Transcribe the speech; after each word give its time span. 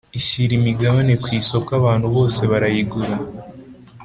Ishyira 0.19 0.53
imigabane 0.59 1.13
ku 1.23 1.27
isoko 1.39 1.69
abantu 1.79 2.07
bose 2.15 2.41
barayigura 2.51 3.15